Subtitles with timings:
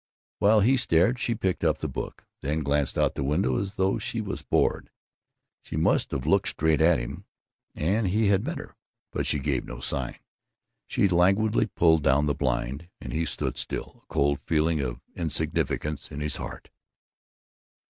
[0.39, 3.75] While he stared, she picked up the book, then glanced out of the window as
[3.75, 4.89] though she was bored.
[5.61, 7.25] She must have looked straight at him,
[7.75, 8.75] and he had met her,
[9.11, 10.17] but she gave no sign.
[10.87, 16.09] She languidly pulled down the blind, and he stood still, a cold feeling of insignificance
[16.11, 16.71] in his heart.